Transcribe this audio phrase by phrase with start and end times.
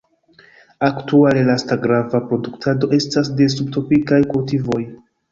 [0.85, 4.79] Aktuale lasta grava produktado estas de subtropikaj kultivoj.